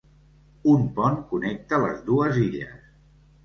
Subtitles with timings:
[0.71, 2.85] Un pont connecta les dues illes.